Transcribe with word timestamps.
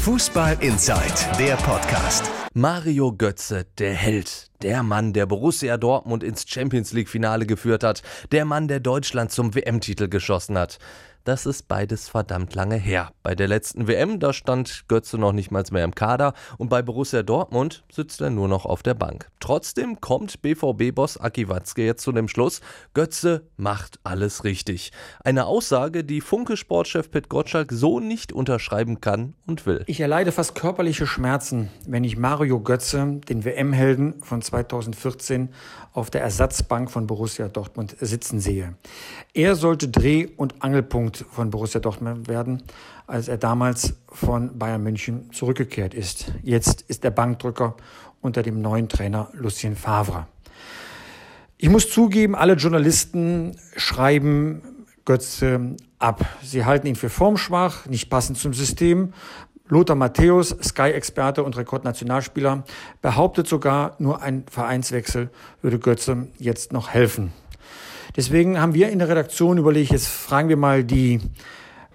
Fußball 0.00 0.56
Inside, 0.60 1.36
der 1.38 1.56
Podcast. 1.56 2.30
Mario 2.54 3.12
Götze, 3.12 3.66
der 3.78 3.92
Held, 3.92 4.50
der 4.62 4.82
Mann, 4.82 5.12
der 5.12 5.26
Borussia 5.26 5.76
Dortmund 5.76 6.24
ins 6.24 6.48
Champions 6.48 6.94
League 6.94 7.10
Finale 7.10 7.44
geführt 7.44 7.84
hat, 7.84 8.02
der 8.32 8.46
Mann, 8.46 8.66
der 8.66 8.80
Deutschland 8.80 9.30
zum 9.30 9.54
WM-Titel 9.54 10.08
geschossen 10.08 10.56
hat 10.56 10.78
das 11.24 11.46
ist 11.46 11.68
beides 11.68 12.08
verdammt 12.08 12.54
lange 12.54 12.76
her. 12.76 13.10
Bei 13.22 13.34
der 13.34 13.48
letzten 13.48 13.86
WM, 13.88 14.20
da 14.20 14.32
stand 14.32 14.84
Götze 14.88 15.18
noch 15.18 15.32
nicht 15.32 15.50
mal 15.50 15.64
mehr 15.70 15.84
im 15.84 15.94
Kader 15.94 16.32
und 16.58 16.70
bei 16.70 16.80
Borussia 16.80 17.22
Dortmund 17.22 17.84
sitzt 17.92 18.20
er 18.20 18.30
nur 18.30 18.48
noch 18.48 18.64
auf 18.64 18.82
der 18.82 18.94
Bank. 18.94 19.28
Trotzdem 19.40 20.00
kommt 20.00 20.40
BVB-Boss 20.42 21.18
Aki 21.18 21.48
Watzke 21.48 21.84
jetzt 21.84 22.02
zu 22.02 22.12
dem 22.12 22.28
Schluss, 22.28 22.60
Götze 22.94 23.46
macht 23.56 24.00
alles 24.04 24.44
richtig. 24.44 24.92
Eine 25.22 25.46
Aussage, 25.46 26.04
die 26.04 26.20
Funke-Sportchef 26.20 27.10
Pet 27.10 27.28
Gottschalk 27.28 27.72
so 27.72 28.00
nicht 28.00 28.32
unterschreiben 28.32 29.00
kann 29.00 29.34
und 29.46 29.66
will. 29.66 29.84
Ich 29.86 30.00
erleide 30.00 30.32
fast 30.32 30.54
körperliche 30.54 31.06
Schmerzen, 31.06 31.68
wenn 31.86 32.04
ich 32.04 32.16
Mario 32.16 32.60
Götze, 32.60 33.20
den 33.28 33.44
WM-Helden 33.44 34.22
von 34.22 34.40
2014, 34.40 35.50
auf 35.92 36.10
der 36.10 36.22
Ersatzbank 36.22 36.90
von 36.90 37.06
Borussia 37.06 37.48
Dortmund 37.48 37.96
sitzen 38.00 38.40
sehe. 38.40 38.74
Er 39.34 39.56
sollte 39.56 39.88
Dreh- 39.88 40.28
und 40.36 40.62
Angelpunkt 40.62 41.09
Mittelpunkt 41.10 41.34
von 41.34 41.50
Borussia 41.50 41.80
Dortmund 41.80 42.28
werden, 42.28 42.62
als 43.06 43.28
er 43.28 43.38
damals 43.38 43.94
von 44.08 44.58
Bayern 44.58 44.82
München 44.82 45.32
zurückgekehrt 45.32 45.94
ist. 45.94 46.32
Jetzt 46.42 46.82
ist 46.82 47.04
er 47.04 47.10
Bankdrücker 47.10 47.76
unter 48.20 48.42
dem 48.42 48.60
neuen 48.60 48.88
Trainer 48.88 49.28
Lucien 49.32 49.76
Favre. 49.76 50.26
Ich 51.58 51.68
muss 51.68 51.90
zugeben, 51.90 52.34
alle 52.34 52.54
Journalisten 52.54 53.56
schreiben 53.76 54.86
Götze 55.04 55.76
ab. 55.98 56.24
Sie 56.42 56.64
halten 56.64 56.86
ihn 56.86 56.96
für 56.96 57.10
formschwach, 57.10 57.86
nicht 57.86 58.08
passend 58.08 58.38
zum 58.38 58.54
System. 58.54 59.12
Lothar 59.68 59.96
Matthäus, 59.96 60.48
Sky-Experte 60.62 61.44
und 61.44 61.56
Rekordnationalspieler, 61.56 62.64
behauptet 63.02 63.46
sogar, 63.46 63.94
nur 63.98 64.20
ein 64.20 64.44
Vereinswechsel 64.50 65.30
würde 65.62 65.78
Götze 65.78 66.28
jetzt 66.38 66.72
noch 66.72 66.88
helfen. 66.88 67.32
Deswegen 68.16 68.60
haben 68.60 68.74
wir 68.74 68.90
in 68.90 68.98
der 68.98 69.08
Redaktion 69.08 69.58
überlegt, 69.58 69.92
jetzt 69.92 70.08
fragen 70.08 70.48
wir 70.48 70.56
mal 70.56 70.84
die 70.84 71.20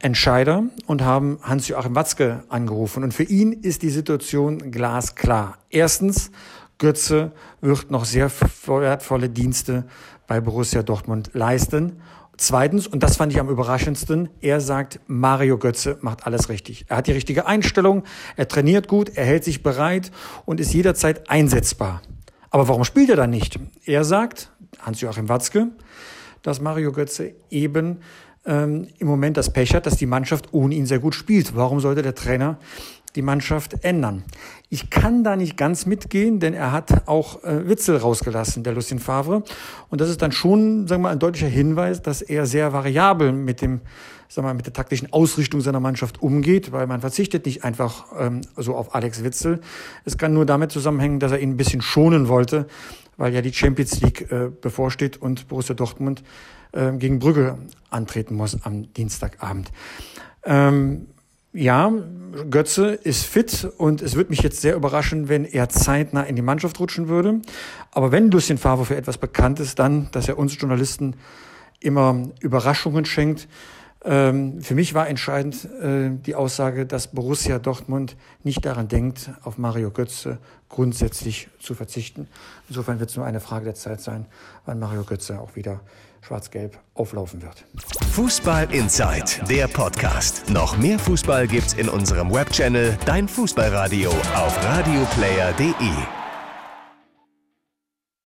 Entscheider 0.00 0.64
und 0.86 1.02
haben 1.02 1.38
Hans-Joachim 1.42 1.94
Watzke 1.94 2.42
angerufen. 2.48 3.04
Und 3.04 3.14
für 3.14 3.22
ihn 3.22 3.52
ist 3.52 3.82
die 3.82 3.90
Situation 3.90 4.70
glasklar. 4.70 5.58
Erstens, 5.70 6.30
Götze 6.78 7.30
wird 7.60 7.90
noch 7.90 8.04
sehr 8.04 8.30
wertvolle 8.66 9.28
Dienste 9.28 9.84
bei 10.26 10.40
Borussia 10.40 10.82
Dortmund 10.82 11.30
leisten. 11.32 12.02
Zweitens, 12.36 12.88
und 12.88 13.04
das 13.04 13.16
fand 13.16 13.32
ich 13.32 13.38
am 13.38 13.48
überraschendsten, 13.48 14.28
er 14.40 14.60
sagt, 14.60 14.98
Mario 15.06 15.58
Götze 15.58 15.98
macht 16.00 16.26
alles 16.26 16.48
richtig. 16.48 16.86
Er 16.88 16.96
hat 16.96 17.06
die 17.06 17.12
richtige 17.12 17.46
Einstellung, 17.46 18.02
er 18.36 18.48
trainiert 18.48 18.88
gut, 18.88 19.10
er 19.10 19.24
hält 19.24 19.44
sich 19.44 19.62
bereit 19.62 20.10
und 20.44 20.58
ist 20.58 20.74
jederzeit 20.74 21.30
einsetzbar. 21.30 22.02
Aber 22.50 22.66
warum 22.66 22.82
spielt 22.84 23.10
er 23.10 23.16
dann 23.16 23.30
nicht? 23.30 23.60
Er 23.84 24.02
sagt, 24.02 24.50
Hans-Joachim 24.82 25.28
Watzke, 25.28 25.68
dass 26.42 26.60
Mario 26.60 26.92
Götze 26.92 27.34
eben 27.50 27.98
ähm, 28.44 28.88
im 28.98 29.06
Moment 29.06 29.36
das 29.36 29.52
Pech 29.52 29.74
hat, 29.74 29.86
dass 29.86 29.96
die 29.96 30.06
Mannschaft 30.06 30.52
ohne 30.52 30.74
ihn 30.74 30.86
sehr 30.86 30.98
gut 30.98 31.14
spielt. 31.14 31.56
Warum 31.56 31.80
sollte 31.80 32.02
der 32.02 32.14
Trainer 32.14 32.58
die 33.14 33.22
Mannschaft 33.22 33.84
ändern? 33.84 34.22
Ich 34.68 34.88
kann 34.88 35.22
da 35.22 35.36
nicht 35.36 35.56
ganz 35.56 35.84
mitgehen, 35.86 36.40
denn 36.40 36.54
er 36.54 36.72
hat 36.72 37.06
auch 37.06 37.44
äh, 37.44 37.68
Witzel 37.68 37.96
rausgelassen, 37.96 38.62
der 38.62 38.72
Lucien 38.72 38.98
Favre. 38.98 39.42
Und 39.90 40.00
das 40.00 40.08
ist 40.08 40.22
dann 40.22 40.32
schon, 40.32 40.88
sagen 40.88 41.02
wir 41.02 41.08
mal, 41.08 41.12
ein 41.12 41.18
deutlicher 41.18 41.48
Hinweis, 41.48 42.00
dass 42.00 42.22
er 42.22 42.46
sehr 42.46 42.72
variabel 42.72 43.32
mit 43.32 43.60
dem, 43.60 43.80
sagen 44.28 44.46
wir 44.46 44.50
mal, 44.50 44.54
mit 44.54 44.66
der 44.66 44.72
taktischen 44.72 45.12
Ausrichtung 45.12 45.60
seiner 45.60 45.80
Mannschaft 45.80 46.22
umgeht, 46.22 46.72
weil 46.72 46.86
man 46.86 47.00
verzichtet 47.02 47.44
nicht 47.44 47.64
einfach 47.64 48.06
ähm, 48.18 48.40
so 48.56 48.74
auf 48.74 48.94
Alex 48.94 49.22
Witzel. 49.22 49.60
Es 50.04 50.16
kann 50.16 50.32
nur 50.32 50.46
damit 50.46 50.72
zusammenhängen, 50.72 51.20
dass 51.20 51.32
er 51.32 51.40
ihn 51.40 51.50
ein 51.50 51.56
bisschen 51.58 51.82
schonen 51.82 52.28
wollte, 52.28 52.66
weil 53.18 53.34
ja 53.34 53.42
die 53.42 53.52
Champions 53.52 54.00
League 54.00 54.32
äh, 54.32 54.48
bevorsteht 54.48 55.20
und 55.20 55.48
Borussia 55.48 55.74
Dortmund 55.74 56.22
äh, 56.72 56.92
gegen 56.92 57.18
Brügge 57.18 57.58
antreten 57.90 58.34
muss 58.34 58.56
am 58.64 58.90
Dienstagabend. 58.94 59.70
Ähm, 60.44 61.08
ja, 61.52 61.92
Götze 62.50 62.92
ist 62.92 63.24
fit 63.24 63.68
und 63.76 64.02
es 64.02 64.14
würde 64.14 64.30
mich 64.30 64.40
jetzt 64.40 64.60
sehr 64.60 64.74
überraschen, 64.74 65.28
wenn 65.28 65.44
er 65.44 65.68
zeitnah 65.68 66.22
in 66.22 66.36
die 66.36 66.42
Mannschaft 66.42 66.80
rutschen 66.80 67.08
würde. 67.08 67.40
Aber 67.90 68.12
wenn 68.12 68.30
Lucien 68.30 68.58
Favre 68.58 68.84
für 68.84 68.96
etwas 68.96 69.18
bekannt 69.18 69.60
ist, 69.60 69.78
dann, 69.78 70.08
dass 70.12 70.28
er 70.28 70.38
uns 70.38 70.58
Journalisten 70.58 71.14
immer 71.80 72.30
Überraschungen 72.40 73.04
schenkt. 73.04 73.48
Ähm, 74.04 74.60
für 74.60 74.74
mich 74.74 74.94
war 74.94 75.08
entscheidend 75.08 75.64
äh, 75.64 76.10
die 76.10 76.34
Aussage, 76.34 76.86
dass 76.86 77.08
Borussia 77.08 77.58
Dortmund 77.58 78.16
nicht 78.42 78.64
daran 78.64 78.88
denkt, 78.88 79.30
auf 79.42 79.58
Mario 79.58 79.90
Götze 79.90 80.38
grundsätzlich 80.68 81.48
zu 81.60 81.74
verzichten. 81.74 82.26
Insofern 82.68 82.98
wird 82.98 83.10
es 83.10 83.16
nur 83.16 83.26
eine 83.26 83.40
Frage 83.40 83.66
der 83.66 83.74
Zeit 83.74 84.00
sein, 84.00 84.26
wann 84.64 84.78
Mario 84.78 85.04
Götze 85.04 85.38
auch 85.38 85.54
wieder 85.54 85.80
schwarz-gelb 86.22 86.78
auflaufen 86.94 87.42
wird. 87.42 87.64
Fußball 88.12 88.72
Inside, 88.72 89.44
der 89.48 89.68
Podcast. 89.68 90.48
Noch 90.50 90.76
mehr 90.78 90.98
Fußball 90.98 91.46
gibt's 91.46 91.74
in 91.74 91.88
unserem 91.88 92.32
Webchannel 92.32 92.96
Dein 93.04 93.28
Fußballradio 93.28 94.10
auf 94.10 94.64
radioplayer.de. 94.64 96.21